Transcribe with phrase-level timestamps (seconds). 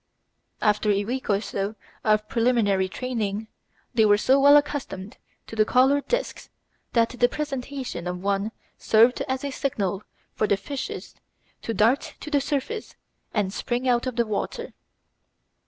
[0.63, 3.47] After a week or so of preliminary training,
[3.93, 6.49] they were so well accustomed to the coloured discs
[6.93, 10.01] that the presentation of one served as a signal
[10.33, 11.13] for the fishes
[11.61, 12.95] to dart to the surface
[13.31, 14.73] and spring out of the water.